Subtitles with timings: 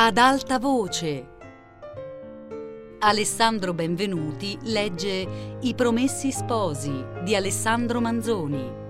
[0.00, 1.26] Ad alta voce.
[3.00, 8.87] Alessandro Benvenuti legge I Promessi Sposi di Alessandro Manzoni.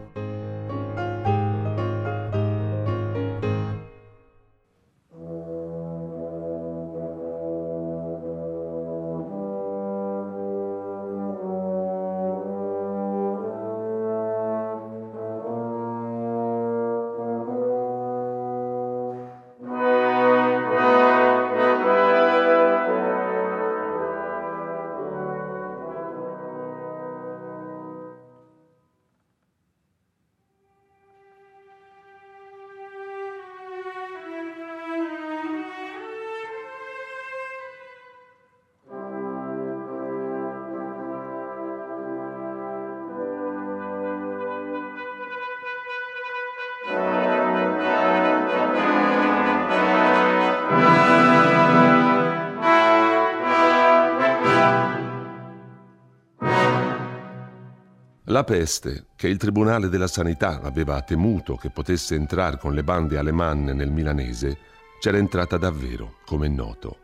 [58.39, 63.19] La peste, che il Tribunale della Sanità aveva temuto che potesse entrare con le bande
[63.19, 64.56] alemanne nel milanese,
[65.00, 66.98] c'era entrata davvero, come è noto.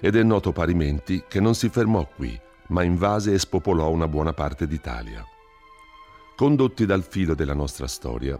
[0.00, 4.32] Ed è noto parimenti che non si fermò qui, ma invase e spopolò una buona
[4.32, 5.22] parte d'Italia.
[6.34, 8.38] Condotti dal filo della nostra storia,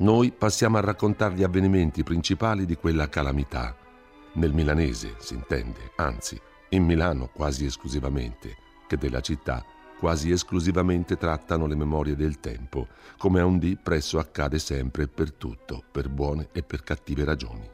[0.00, 3.74] noi passiamo a raccontare gli avvenimenti principali di quella calamità.
[4.34, 8.54] Nel milanese, si intende, anzi, in Milano quasi esclusivamente,
[8.86, 9.64] che della città
[10.00, 15.30] quasi esclusivamente trattano le memorie del tempo, come a un dì presso accade sempre per
[15.34, 17.68] tutto, per buone e per cattive ragioni.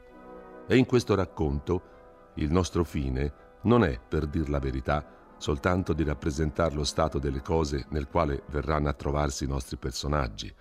[0.66, 3.32] E in questo racconto il nostro fine
[3.62, 8.42] non è, per dir la verità, soltanto di rappresentare lo stato delle cose nel quale
[8.48, 10.52] verranno a trovarsi i nostri personaggi,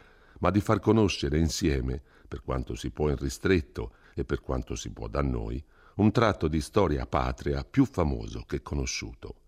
[0.41, 4.91] ma di far conoscere insieme, per quanto si può in ristretto e per quanto si
[4.91, 5.63] può da noi,
[5.95, 9.44] un tratto di storia patria più famoso che conosciuto.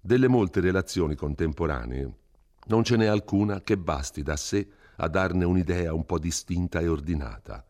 [0.00, 2.12] Delle molte relazioni contemporanee
[2.66, 4.66] non ce n'è alcuna che basti da sé
[4.96, 7.64] a darne un'idea un po' distinta e ordinata,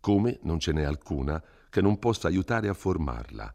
[0.00, 3.54] come non ce n'è alcuna che non possa aiutare a formarla.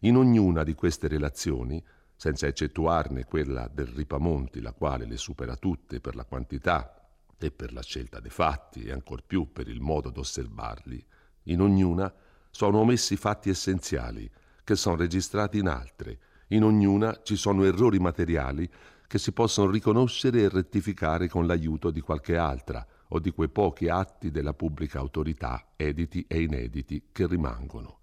[0.00, 1.82] In ognuna di queste relazioni,
[2.16, 7.06] senza eccettuarne quella del Ripamonti, la quale le supera tutte per la quantità
[7.38, 11.04] e per la scelta dei fatti e ancor più per il modo d'osservarli,
[11.44, 12.12] in ognuna
[12.50, 14.30] sono omessi fatti essenziali
[14.64, 16.18] che sono registrati in altre
[16.48, 18.68] in ognuna ci sono errori materiali
[19.06, 23.88] che si possono riconoscere e rettificare con l'aiuto di qualche altra o di quei pochi
[23.88, 28.00] atti della pubblica autorità, editi e inediti, che rimangono.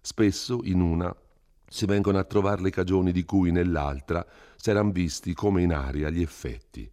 [0.00, 1.14] Spesso in una
[1.66, 4.26] si vengono a trovare le cagioni di cui nell'altra
[4.56, 6.90] s'eran visti come in aria gli effetti.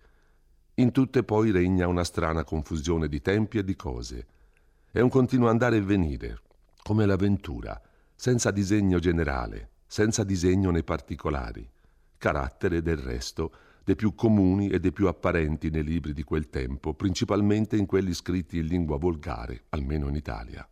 [0.76, 4.28] In tutte poi regna una strana confusione di tempi e di cose.
[4.90, 6.40] È un continuo andare e venire,
[6.82, 7.80] come l'avventura,
[8.16, 11.68] senza disegno generale, senza disegno nei particolari,
[12.20, 13.52] carattere del resto
[13.84, 18.14] dei più comuni e dei più apparenti nei libri di quel tempo, principalmente in quelli
[18.14, 20.70] scritti in lingua volgare, almeno in Italia.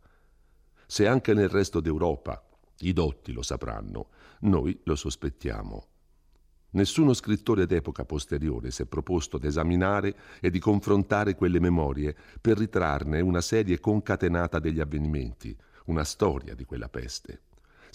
[0.85, 2.47] Se anche nel resto d'Europa
[2.81, 4.09] i dotti lo sapranno,
[4.41, 5.87] noi lo sospettiamo.
[6.71, 12.59] Nessuno scrittore d'epoca posteriore si è proposto di esaminare e di confrontare quelle memorie per
[12.59, 17.41] ritrarne una serie concatenata degli avvenimenti, una storia di quella peste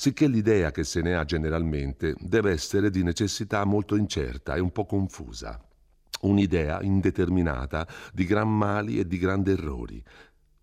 [0.03, 4.73] sicché l'idea che se ne ha generalmente deve essere di necessità molto incerta e un
[4.73, 5.65] po' confusa.
[6.23, 10.03] Un'idea indeterminata di gran mali e di grandi errori.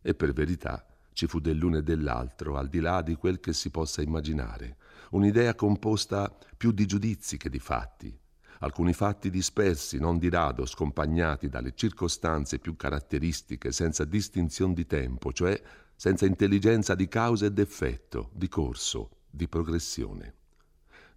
[0.02, 3.70] E per verità ci fu dell'uno e dell'altro, al di là di quel che si
[3.70, 4.76] possa immaginare.
[5.12, 8.14] Un'idea composta più di giudizi che di fatti.
[8.60, 15.32] Alcuni fatti dispersi, non di rado scompagnati dalle circostanze più caratteristiche, senza distinzione di tempo,
[15.32, 15.58] cioè
[15.96, 20.34] senza intelligenza di causa ed effetto, di corso, di progressione.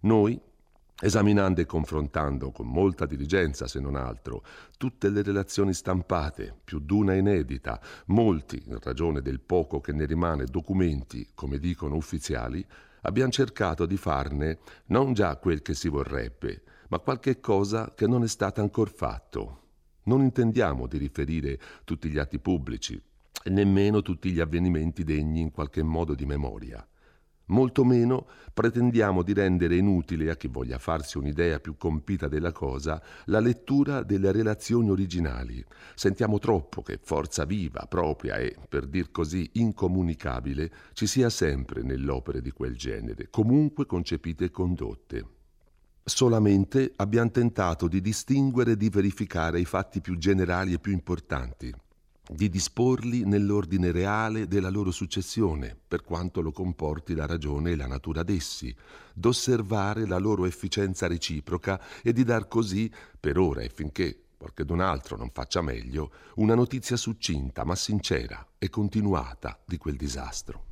[0.01, 0.39] Noi,
[0.99, 4.43] esaminando e confrontando con molta diligenza, se non altro,
[4.77, 10.45] tutte le relazioni stampate, più d'una inedita, molti, in ragione del poco che ne rimane,
[10.45, 12.65] documenti, come dicono ufficiali,
[13.01, 18.23] abbiamo cercato di farne non già quel che si vorrebbe, ma qualche cosa che non
[18.23, 19.61] è stato ancora fatto.
[20.03, 23.01] Non intendiamo di riferire tutti gli atti pubblici
[23.45, 26.85] nemmeno tutti gli avvenimenti degni in qualche modo di memoria.
[27.47, 33.01] Molto meno pretendiamo di rendere inutile a chi voglia farsi un'idea più compita della cosa
[33.25, 35.63] la lettura delle relazioni originali.
[35.93, 42.41] Sentiamo troppo che forza viva, propria e, per dir così, incomunicabile ci sia sempre nell'opere
[42.41, 45.25] di quel genere, comunque concepite e condotte.
[46.05, 51.73] Solamente abbiamo tentato di distinguere e di verificare i fatti più generali e più importanti.
[52.29, 57.87] Di disporli nell'ordine reale della loro successione, per quanto lo comporti la ragione e la
[57.87, 58.73] natura d'essi,
[59.13, 62.89] d'osservare la loro efficienza reciproca e di dar così,
[63.19, 68.69] per ora e finché qualche altro non faccia meglio, una notizia succinta ma sincera e
[68.69, 70.71] continuata di quel disastro.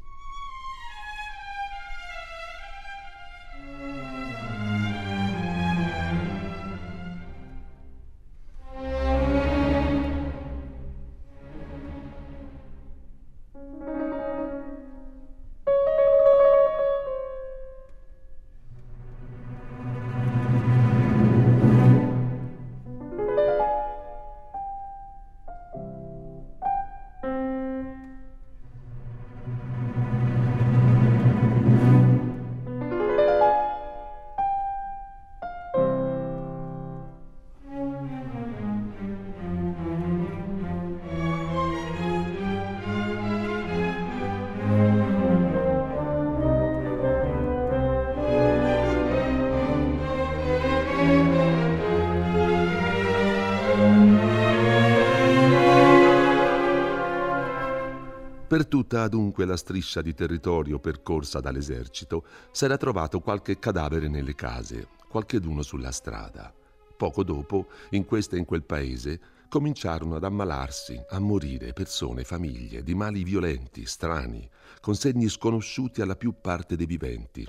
[58.51, 64.89] Per tutta dunque la striscia di territorio percorsa dall'esercito s'era trovato qualche cadavere nelle case,
[65.07, 66.53] qualcheduno sulla strada.
[66.97, 72.83] Poco dopo, in questo e in quel paese, cominciarono ad ammalarsi, a morire persone, famiglie,
[72.83, 74.45] di mali violenti, strani,
[74.81, 77.47] con segni sconosciuti alla più parte dei viventi,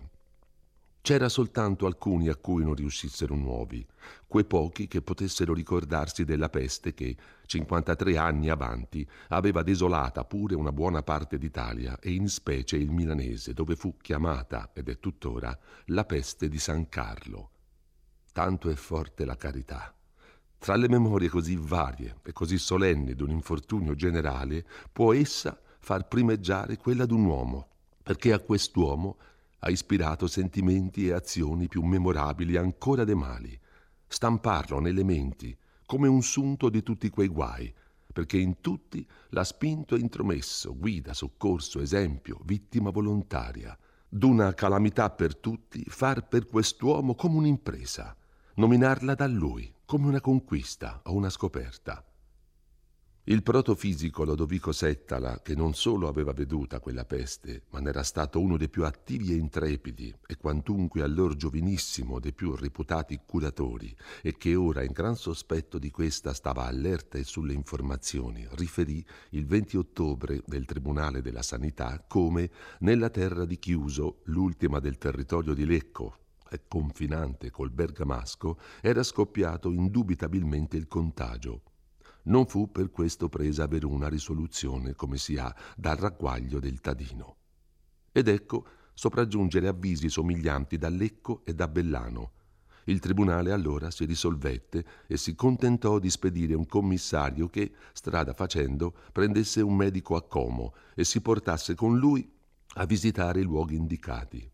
[1.04, 3.84] C'era soltanto alcuni a cui non riuscissero nuovi,
[4.28, 10.70] quei pochi che potessero ricordarsi della peste che, 53 anni avanti, aveva desolata pure una
[10.70, 16.04] buona parte d'Italia e in specie il milanese, dove fu chiamata, ed è tuttora, la
[16.04, 17.50] peste di San Carlo.
[18.32, 19.92] Tanto è forte la carità.
[20.56, 26.76] Tra le memorie così varie e così solenni d'un infortunio generale, può essa far primeggiare
[26.76, 27.66] quella d'un uomo,
[28.04, 29.16] perché a quest'uomo
[29.64, 33.56] ha ispirato sentimenti e azioni più memorabili ancora dei mali,
[34.08, 35.56] stamparlo nelle menti
[35.86, 37.72] come un sunto di tutti quei guai,
[38.12, 43.76] perché in tutti l'ha spinto e intromesso, guida, soccorso, esempio, vittima volontaria.
[44.08, 48.16] D'una calamità per tutti, far per quest'uomo come un'impresa,
[48.54, 52.04] nominarla da lui come una conquista o una scoperta.
[53.26, 58.56] Il protofisico Lodovico Settala, che non solo aveva veduta quella peste, ma n'era stato uno
[58.56, 64.56] dei più attivi e intrepidi e quantunque allor giovinissimo dei più reputati curatori, e che
[64.56, 70.42] ora in gran sospetto di questa stava allerta e sulle informazioni, riferì il 20 ottobre
[70.44, 76.16] del Tribunale della Sanità come nella terra di Chiuso, l'ultima del territorio di Lecco,
[76.50, 81.62] e confinante col Bergamasco, era scoppiato indubitabilmente il contagio
[82.24, 87.36] non fu per questo presa a Verona risoluzione come si ha dal ragguaglio del Tadino.
[88.12, 92.32] Ed ecco sopraggiungere avvisi somiglianti da Lecco e da Bellano.
[92.84, 98.92] Il tribunale allora si risolvette e si contentò di spedire un commissario che, strada facendo,
[99.12, 102.28] prendesse un medico a Como e si portasse con lui
[102.74, 104.50] a visitare i luoghi indicati.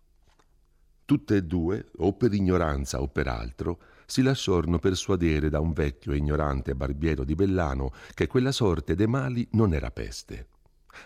[1.04, 6.12] Tutte e due, o per ignoranza o per altro, si lasciarono persuadere da un vecchio
[6.12, 10.48] e ignorante barbiero di Bellano che quella sorte de mali non era peste,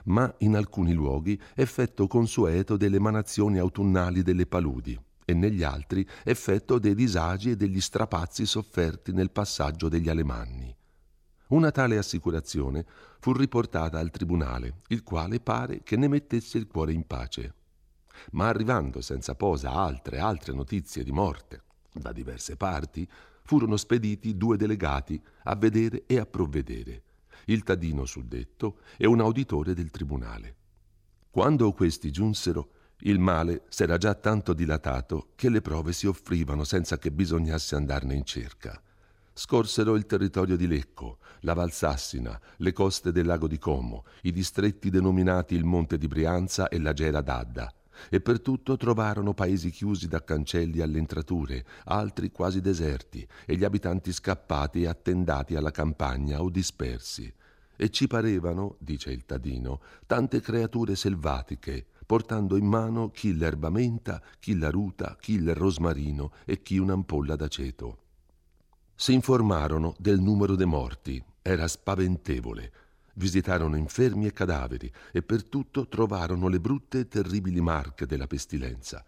[0.04, 6.78] ma in alcuni luoghi effetto consueto delle emanazioni autunnali delle paludi e negli altri effetto
[6.78, 10.72] dei disagi e degli strapazzi sofferti nel passaggio degli alemanni.
[11.48, 12.86] Una tale assicurazione
[13.18, 17.54] fu riportata al tribunale, il quale pare che ne mettesse il cuore in pace.
[18.30, 21.61] Ma arrivando senza posa altre altre notizie di morte,
[21.92, 23.08] da diverse parti,
[23.42, 27.02] furono spediti due delegati a vedere e a provvedere,
[27.46, 30.56] il Tadino suddetto e un auditore del tribunale.
[31.30, 32.70] Quando questi giunsero,
[33.04, 38.14] il male s'era già tanto dilatato che le prove si offrivano senza che bisognasse andarne
[38.14, 38.80] in cerca.
[39.34, 44.90] Scorsero il territorio di Lecco, la Valsassina, le coste del lago di Como, i distretti
[44.90, 47.74] denominati il Monte di Brianza e la Gera d'Adda,
[48.08, 53.64] e per tutto trovarono paesi chiusi da cancelli alle entrature, altri quasi deserti, e gli
[53.64, 57.32] abitanti scappati e attendati alla campagna o dispersi.
[57.76, 64.22] E ci parevano, dice il Tadino, tante creature selvatiche, portando in mano chi l'erba menta,
[64.38, 67.98] chi la ruta, chi il rosmarino e chi un'ampolla d'aceto.
[68.94, 72.72] Si informarono del numero dei morti, era spaventevole,
[73.14, 79.04] Visitarono infermi e cadaveri e per tutto trovarono le brutte e terribili marche della pestilenza.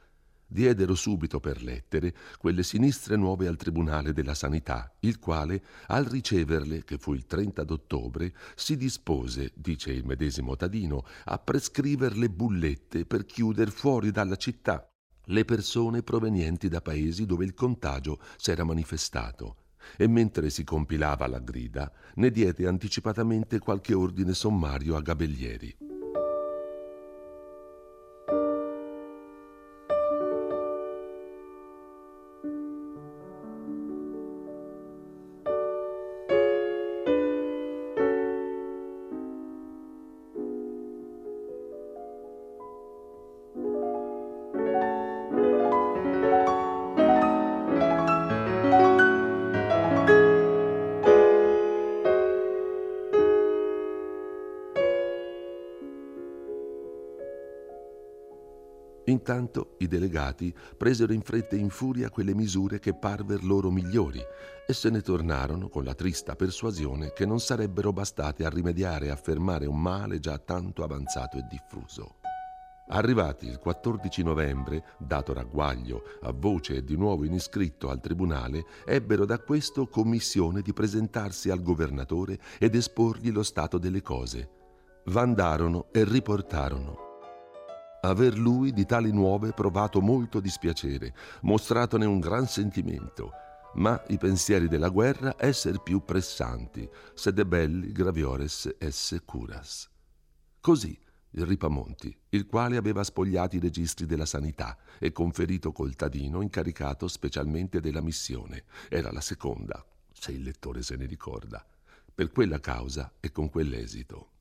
[0.46, 6.84] diedero subito per lettere quelle sinistre nuove al Tribunale della Sanità, il quale, al riceverle,
[6.84, 13.06] che fu il 30 d'ottobre, si dispose, dice il medesimo Tadino, a prescriver le bullette
[13.06, 14.86] per chiuder fuori dalla città
[15.28, 19.63] le persone provenienti da paesi dove il contagio s'era manifestato
[19.96, 25.93] e mentre si compilava la grida ne diede anticipatamente qualche ordine sommario a Gabellieri.
[59.34, 64.20] Intanto i delegati presero in fretta e in furia quelle misure che parver loro migliori
[64.64, 69.10] e se ne tornarono con la trista persuasione che non sarebbero bastate a rimediare e
[69.10, 72.20] a fermare un male già tanto avanzato e diffuso.
[72.90, 78.64] Arrivati il 14 novembre, dato ragguaglio, a voce e di nuovo in iscritto al tribunale,
[78.86, 84.48] ebbero da questo commissione di presentarsi al governatore ed esporgli lo stato delle cose.
[85.06, 87.04] Vandarono e riportarono
[88.08, 93.32] aver lui di tali nuove provato molto dispiacere, mostratone un gran sentimento,
[93.74, 99.88] ma i pensieri della guerra esser più pressanti, sed belli graviores esse curas.
[100.60, 100.98] Così
[101.36, 107.08] il Ripamonti, il quale aveva spogliati i registri della sanità e conferito col Tadino incaricato
[107.08, 108.64] specialmente della missione.
[108.88, 111.64] Era la seconda, se il lettore se ne ricorda,
[112.14, 114.33] per quella causa e con quell'esito.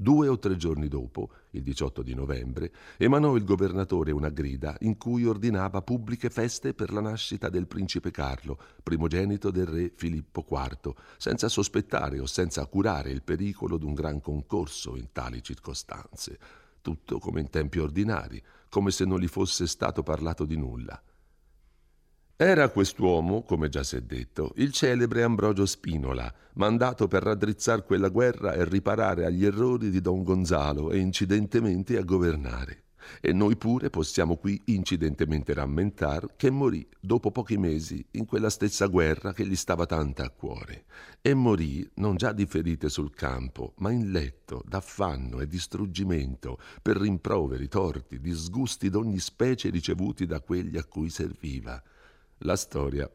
[0.00, 4.96] Due o tre giorni dopo, il 18 di novembre, emanò il governatore una grida in
[4.96, 10.94] cui ordinava pubbliche feste per la nascita del principe Carlo, primogenito del re Filippo IV,
[11.16, 16.38] senza sospettare o senza curare il pericolo d'un gran concorso in tali circostanze.
[16.80, 21.02] Tutto come in tempi ordinari, come se non gli fosse stato parlato di nulla.
[22.40, 28.10] Era quest'uomo, come già si è detto, il celebre Ambrogio Spinola, mandato per raddrizzar quella
[28.10, 32.84] guerra e riparare agli errori di Don Gonzalo e incidentemente a governare.
[33.20, 38.86] E noi pure possiamo qui incidentemente rammentar che morì dopo pochi mesi in quella stessa
[38.86, 40.84] guerra che gli stava tanta a cuore.
[41.20, 46.98] E morì non già di ferite sul campo, ma in letto, d'affanno e distruggimento, per
[46.98, 51.82] rimproveri, torti, disgusti d'ogni specie ricevuti da quelli a cui serviva.
[52.42, 53.10] La storia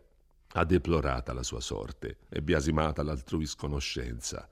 [0.56, 4.48] ha deplorata la sua sorte e biasimata l'altrui sconoscenza.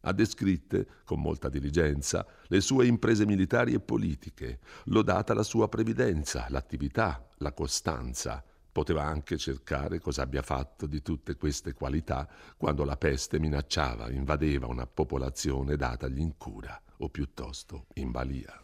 [0.00, 6.46] Ha descritte, con molta diligenza, le sue imprese militari e politiche, lodata la sua previdenza,
[6.48, 8.44] l'attività, la costanza.
[8.72, 14.66] Poteva anche cercare cosa abbia fatto di tutte queste qualità quando la peste minacciava, invadeva
[14.66, 18.62] una popolazione datagli in cura, o piuttosto in balia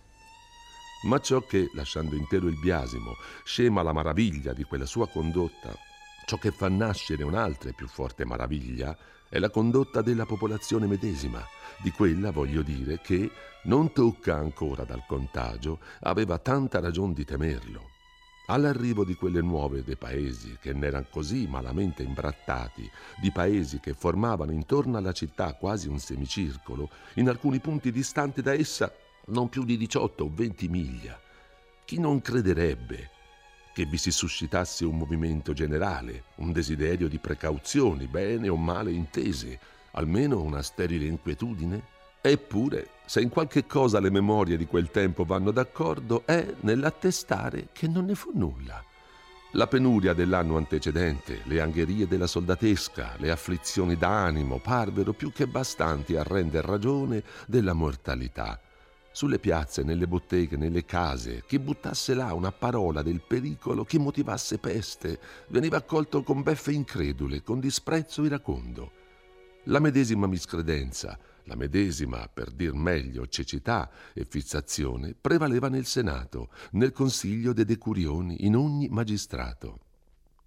[1.04, 5.74] ma ciò che, lasciando intero il biasimo, scema la maraviglia di quella sua condotta,
[6.26, 8.96] ciò che fa nascere un'altra e più forte maraviglia,
[9.28, 11.42] è la condotta della popolazione medesima,
[11.82, 13.30] di quella voglio dire che,
[13.64, 17.90] non tocca ancora dal contagio, aveva tanta ragione di temerlo.
[18.46, 22.88] All'arrivo di quelle nuove dei paesi che n'erano così malamente imbrattati,
[23.20, 28.52] di paesi che formavano intorno alla città quasi un semicircolo, in alcuni punti distanti da
[28.52, 28.92] essa
[29.26, 31.18] non più di 18 o 20 miglia.
[31.84, 33.10] Chi non crederebbe
[33.72, 39.58] che vi si suscitasse un movimento generale, un desiderio di precauzioni, bene o male intese,
[39.92, 41.92] almeno una sterile inquietudine?
[42.20, 47.88] Eppure, se in qualche cosa le memorie di quel tempo vanno d'accordo, è nell'attestare che
[47.88, 48.82] non ne fu nulla.
[49.52, 56.16] La penuria dell'anno antecedente, le angherie della soldatesca, le afflizioni d'animo parvero più che bastanti
[56.16, 58.58] a render ragione della mortalità
[59.14, 64.58] sulle piazze, nelle botteghe, nelle case, chi buttasse là una parola del pericolo, chi motivasse
[64.58, 68.90] peste, veniva accolto con beffe incredule, con disprezzo iracondo.
[69.66, 76.90] La medesima miscredenza, la medesima, per dir meglio, cecità e fissazione prevaleva nel Senato, nel
[76.90, 79.78] Consiglio de Decurioni, in ogni magistrato.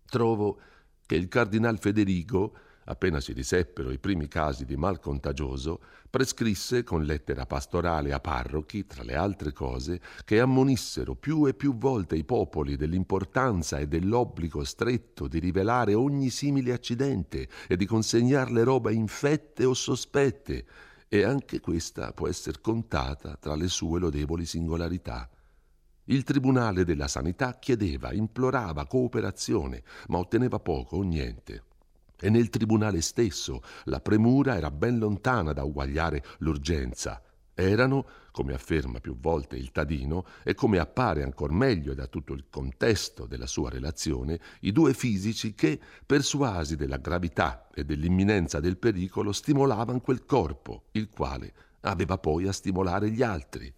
[0.10, 0.60] Trovo
[1.06, 2.54] che il cardinal Federigo
[2.88, 8.86] appena si riseppero i primi casi di mal contagioso, prescrisse con lettera pastorale a parrochi,
[8.86, 14.64] tra le altre cose, che ammonissero più e più volte i popoli dell'importanza e dell'obbligo
[14.64, 20.66] stretto di rivelare ogni simile accidente e di consegnarle roba infette o sospette,
[21.10, 25.30] e anche questa può essere contata tra le sue lodevoli singolarità.
[26.06, 31.64] Il Tribunale della Sanità chiedeva, implorava cooperazione, ma otteneva poco o niente.
[32.20, 37.22] E nel Tribunale stesso la premura era ben lontana da uguagliare l'urgenza.
[37.54, 42.46] Erano, come afferma più volte il Tadino, e come appare ancor meglio da tutto il
[42.52, 49.32] contesto della sua relazione, i due fisici che, persuasi della gravità e dell'imminenza del pericolo,
[49.32, 53.74] stimolavano quel corpo, il quale aveva poi a stimolare gli altri.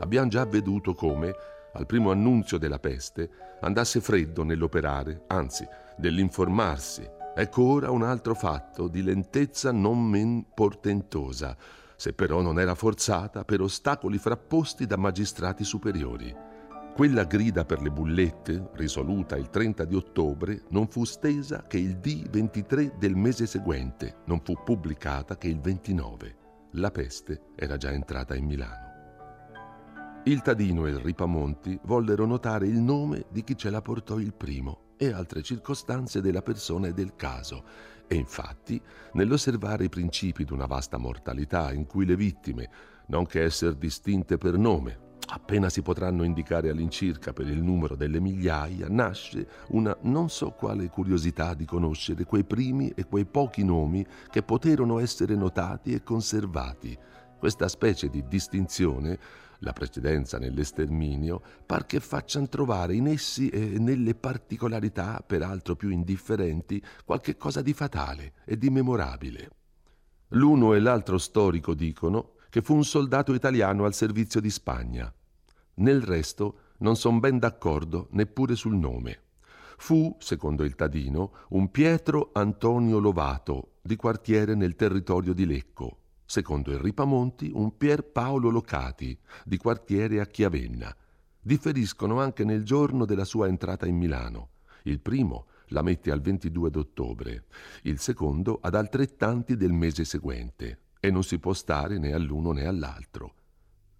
[0.00, 1.34] Abbiamo già veduto come,
[1.74, 5.66] al primo annunzio della peste, andasse freddo nell'operare, anzi,
[5.98, 7.20] nell'informarsi.
[7.34, 11.56] Ecco ora un altro fatto di lentezza non men portentosa,
[11.96, 16.34] se però non era forzata per ostacoli frapposti da magistrati superiori.
[16.94, 21.96] Quella grida per le bullette, risoluta il 30 di ottobre, non fu stesa che il
[21.96, 26.36] D 23 del mese seguente, non fu pubblicata che il 29.
[26.72, 28.90] La peste era già entrata in Milano.
[30.24, 34.34] Il Tadino e il Ripamonti vollero notare il nome di chi ce la portò il
[34.34, 37.64] primo e altre circostanze della persona e del caso,
[38.06, 38.80] e infatti,
[39.14, 42.70] nell'osservare i principi di una vasta mortalità in cui le vittime,
[43.06, 48.20] non che essere distinte per nome, appena si potranno indicare all'incirca per il numero delle
[48.20, 54.06] migliaia, nasce una non so quale curiosità di conoscere quei primi e quei pochi nomi
[54.30, 56.96] che poterono essere notati e conservati.
[57.38, 59.18] Questa specie di distinzione
[59.62, 66.82] la precedenza nell'esterminio, par che facciano trovare in essi e nelle particolarità, peraltro più indifferenti,
[67.04, 69.50] qualche cosa di fatale e di memorabile.
[70.28, 75.12] L'uno e l'altro storico dicono che fu un soldato italiano al servizio di Spagna.
[75.74, 79.20] Nel resto non son ben d'accordo neppure sul nome.
[79.78, 86.01] Fu, secondo il Tadino, un Pietro Antonio Lovato, di quartiere nel territorio di Lecco,
[86.32, 90.96] secondo il Ripamonti un Pier Paolo Locati, di quartiere a Chiavenna.
[91.38, 94.52] Differiscono anche nel giorno della sua entrata in Milano.
[94.84, 97.44] Il primo la mette al 22 d'ottobre,
[97.82, 102.64] il secondo ad altrettanti del mese seguente, e non si può stare né all'uno né
[102.64, 103.34] all'altro.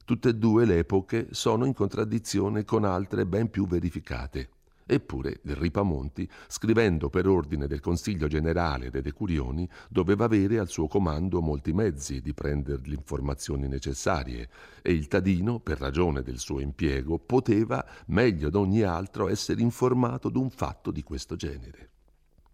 [0.02, 4.48] Tutte e due le epoche sono in contraddizione con altre ben più verificate.
[4.84, 11.40] Eppure Ripamonti, scrivendo per ordine del Consiglio generale dei Decurioni, doveva avere al suo comando
[11.40, 14.48] molti mezzi di prendere le informazioni necessarie
[14.82, 20.28] e il Tadino, per ragione del suo impiego, poteva, meglio di ogni altro, essere informato
[20.28, 21.91] d'un fatto di questo genere.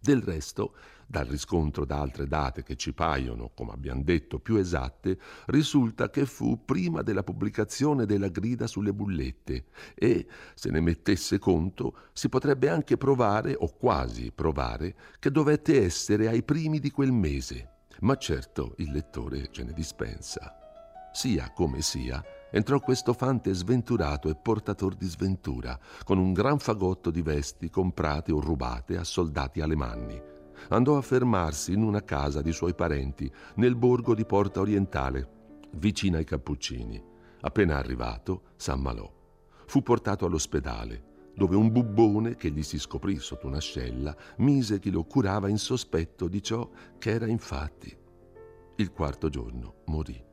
[0.01, 5.19] Del resto, dal riscontro da altre date che ci paiono, come abbiamo detto, più esatte,
[5.47, 11.95] risulta che fu prima della pubblicazione della grida sulle bullette e, se ne mettesse conto,
[12.13, 17.77] si potrebbe anche provare, o quasi provare, che dovette essere ai primi di quel mese.
[18.01, 20.55] Ma certo il lettore ce ne dispensa.
[21.11, 27.09] Sia come sia, entrò questo fante sventurato e portator di sventura, con un gran fagotto
[27.09, 30.21] di vesti comprate o rubate a soldati alemanni.
[30.69, 35.37] Andò a fermarsi in una casa di suoi parenti, nel borgo di Porta Orientale,
[35.71, 37.01] vicino ai Cappuccini.
[37.41, 39.09] Appena arrivato, s'ammalò.
[39.65, 45.05] Fu portato all'ospedale, dove un bubbone che gli si scoprì sotto un'ascella mise chi lo
[45.05, 47.95] curava in sospetto di ciò che era infatti.
[48.75, 50.27] Il quarto giorno morì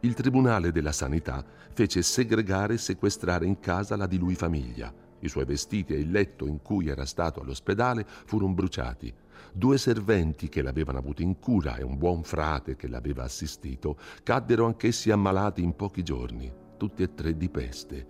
[0.00, 4.92] il Tribunale della Sanità fece segregare e sequestrare in casa la di lui famiglia.
[5.20, 9.12] I suoi vestiti e il letto in cui era stato all'ospedale furono bruciati.
[9.52, 14.66] Due serventi che l'avevano avuto in cura e un buon frate che l'aveva assistito caddero
[14.66, 18.06] anch'essi ammalati in pochi giorni, tutti e tre di peste.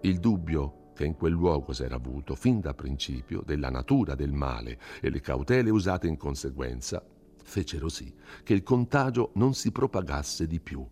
[0.00, 4.78] Il dubbio che in quel luogo s'era avuto fin da principio della natura del male
[5.02, 7.04] e le cautele usate in conseguenza
[7.46, 10.84] fecero sì che il contagio non si propagasse di più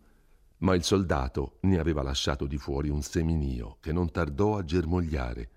[0.65, 5.51] ma il soldato ne aveva lasciato di fuori un seminio che non tardò a germogliare.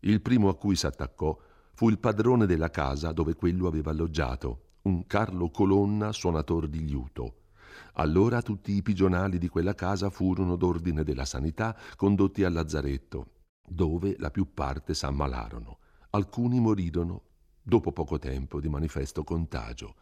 [0.00, 1.38] Il primo a cui s'attaccò
[1.74, 7.40] fu il padrone della casa dove quello aveva alloggiato, un Carlo Colonna suonator di liuto.
[7.94, 13.26] Allora tutti i pigionali di quella casa furono d'ordine della sanità condotti al lazzaretto,
[13.62, 15.78] dove la più parte s'ammalarono.
[16.10, 17.22] Alcuni morirono
[17.62, 19.94] dopo poco tempo di manifesto contagio.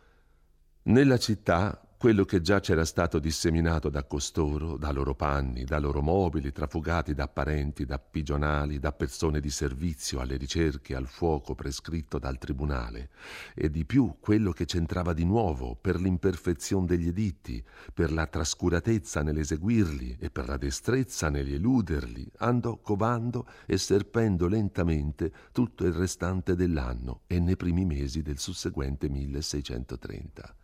[0.83, 6.01] Nella città quello che già c'era stato disseminato da costoro, da loro panni, da loro
[6.01, 12.19] mobili, trafugati da parenti, da pigionali, da persone di servizio alle ricerche, al fuoco prescritto
[12.19, 13.11] dal tribunale,
[13.55, 19.21] e di più quello che c'entrava di nuovo per l'imperfezione degli editti, per la trascuratezza
[19.21, 27.25] nell'eseguirli e per la destrezza nell'eluderli, andò covando e serpendo lentamente tutto il restante dell'anno
[27.27, 30.55] e nei primi mesi del susseguente 1630.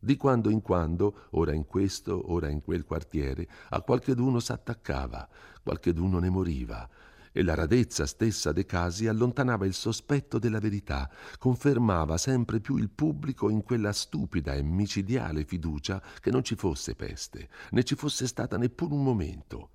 [0.00, 5.28] Di quando in quando, ora in questo, ora in quel quartiere, a qualcheduno s'attaccava,
[5.62, 6.88] qualcheduno ne moriva,
[7.32, 12.90] e la radezza stessa dei casi allontanava il sospetto della verità, confermava sempre più il
[12.90, 18.26] pubblico in quella stupida e micidiale fiducia che non ci fosse peste, né ci fosse
[18.26, 19.70] stata neppure un momento.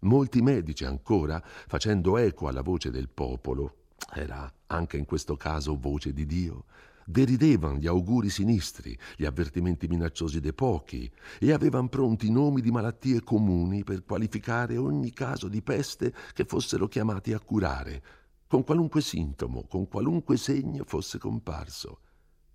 [0.00, 6.12] Molti medici ancora, facendo eco alla voce del popolo, era anche in questo caso voce
[6.12, 6.64] di Dio,
[7.06, 13.22] deridevano gli auguri sinistri, gli avvertimenti minacciosi dei pochi e avevano pronti nomi di malattie
[13.22, 18.02] comuni per qualificare ogni caso di peste che fossero chiamati a curare,
[18.46, 22.00] con qualunque sintomo, con qualunque segno fosse comparso.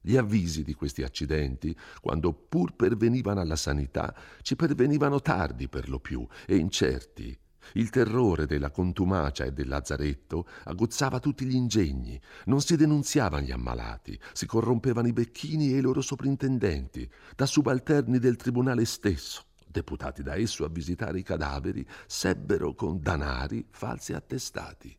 [0.01, 5.99] Gli avvisi di questi accidenti, quando pur pervenivano alla sanità, ci pervenivano tardi per lo
[5.99, 7.37] più e incerti,
[7.73, 13.51] il terrore della contumacia e del lazzaretto aguzzava tutti gli ingegni, non si denunziavano gli
[13.51, 20.23] ammalati, si corrompevano i becchini e i loro soprintendenti, da subalterni del tribunale stesso, deputati
[20.23, 24.95] da esso a visitare i cadaveri, sebbero con danari falsi attestati.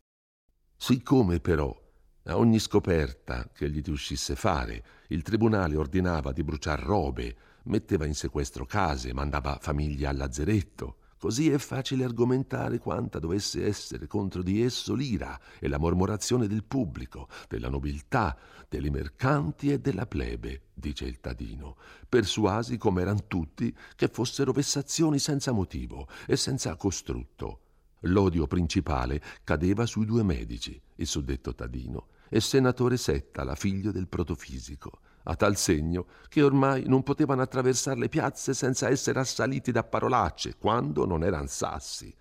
[0.75, 1.77] Siccome però
[2.25, 8.13] a ogni scoperta che gli riuscisse fare, il tribunale ordinava di bruciar robe, metteva in
[8.13, 14.63] sequestro case, mandava famiglie al lazzeretto, Così è facile argomentare quanta dovesse essere contro di
[14.63, 18.35] esso l'ira e la mormorazione del pubblico, della nobiltà,
[18.67, 21.77] dei mercanti e della plebe, dice il Tadino,
[22.09, 27.59] persuasi come eran tutti che fossero vessazioni senza motivo e senza costrutto.
[28.05, 35.01] L'odio principale cadeva sui due medici, il suddetto Tadino, e senatore Settala, figlio del protofisico
[35.23, 40.55] a tal segno che ormai non potevano attraversare le piazze senza essere assaliti da parolacce,
[40.57, 42.13] quando non eran sassi.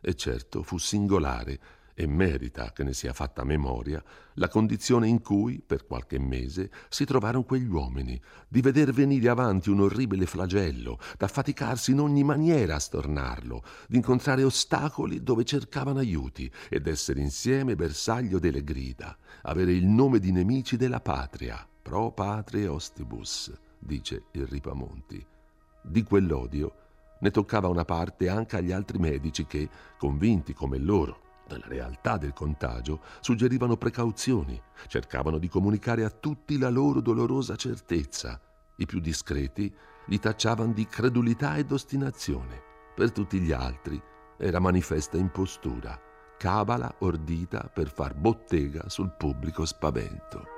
[0.00, 1.58] E certo fu singolare,
[2.00, 4.00] e merita che ne sia fatta memoria,
[4.34, 9.68] la condizione in cui, per qualche mese, si trovarono quegli uomini, di veder venire avanti
[9.68, 16.48] un orribile flagello, d'affaticarsi in ogni maniera a stornarlo, di incontrare ostacoli dove cercavano aiuti
[16.68, 22.68] ed essere insieme bersaglio delle grida, avere il nome di nemici della patria pro patrie
[22.68, 25.26] ostibus, dice il Ripamonti.
[25.80, 26.74] Di quell'odio
[27.20, 32.34] ne toccava una parte anche agli altri medici che, convinti come loro della realtà del
[32.34, 38.38] contagio, suggerivano precauzioni, cercavano di comunicare a tutti la loro dolorosa certezza.
[38.76, 39.74] I più discreti
[40.08, 42.60] li tacciavano di credulità ed ostinazione.
[42.94, 43.98] Per tutti gli altri
[44.36, 45.98] era manifesta impostura,
[46.36, 50.56] cabala ordita per far bottega sul pubblico spavento.